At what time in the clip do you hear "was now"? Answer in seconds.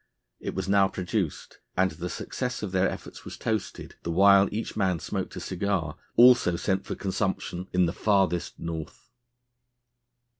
0.55-0.87